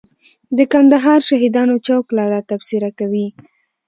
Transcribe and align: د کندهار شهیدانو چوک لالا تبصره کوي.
د 0.57 0.59
کندهار 0.73 1.19
شهیدانو 1.29 1.75
چوک 1.87 2.05
لالا 2.17 2.39
تبصره 2.49 2.89
کوي. 2.99 3.27